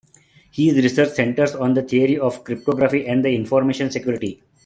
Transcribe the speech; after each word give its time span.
His 0.51 0.73
research 0.83 1.09
centers 1.11 1.53
on 1.53 1.75
the 1.75 1.83
theory 1.83 2.17
of 2.17 2.43
cryptography 2.43 3.05
and 3.05 3.23
information 3.23 3.91
security. 3.91 4.41